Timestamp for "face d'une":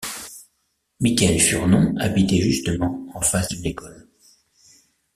3.21-3.67